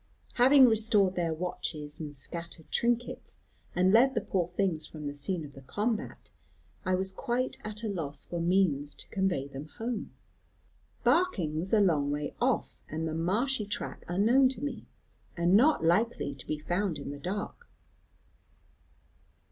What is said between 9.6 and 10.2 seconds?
home.